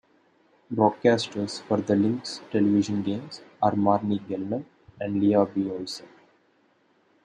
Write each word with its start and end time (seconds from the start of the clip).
Broadcasters 0.73 1.61
for 1.61 1.77
the 1.77 1.95
Lynx 1.95 2.41
television 2.49 3.03
games 3.03 3.43
are 3.61 3.75
Marney 3.75 4.17
Gellner 4.17 4.65
and 4.99 5.21
Lea 5.21 5.45
B. 5.53 5.69
Olsen. 5.69 6.07